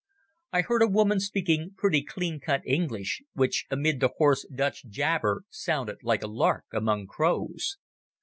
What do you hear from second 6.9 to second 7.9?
crows.